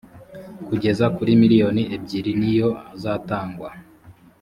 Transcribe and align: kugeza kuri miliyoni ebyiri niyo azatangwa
kugeza 0.67 1.05
kuri 1.15 1.31
miliyoni 1.41 1.83
ebyiri 1.95 2.31
niyo 2.39 2.69
azatangwa 2.93 3.69